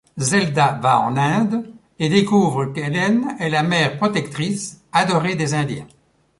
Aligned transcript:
Zelda 0.19 0.79
va 0.81 0.97
en 1.09 1.15
Inde 1.15 1.71
et 1.99 2.09
découvre 2.09 2.73
qu'Ellen 2.73 3.35
est 3.39 3.49
la 3.51 3.61
Mère 3.61 3.97
protectrice, 3.97 4.81
adorée 4.91 5.35
des 5.35 5.53
indiens. 5.53 5.85